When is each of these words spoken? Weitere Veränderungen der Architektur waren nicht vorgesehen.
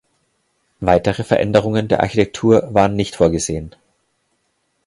Weitere 0.79 1.23
Veränderungen 1.23 1.87
der 1.87 1.99
Architektur 1.99 2.73
waren 2.73 2.95
nicht 2.95 3.15
vorgesehen. 3.15 3.75